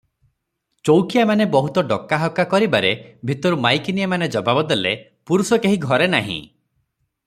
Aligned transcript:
ଚଉକିଆମାନେ 0.87 1.45
ବହୁତ 1.55 1.83
ଡକାହକା 1.91 2.45
କରିବାରେ 2.55 2.93
ଭିତରୁ 3.31 3.61
ମାଇକିନିଆମାନେ 3.67 4.31
ଜବାବ 4.37 4.67
ଦେଲେ, 4.73 4.95
"ପୁରୁଷ 5.33 5.65
କେହି 5.67 5.83
ଘରେ 5.91 6.11
ନାହିଁ। 6.17 6.41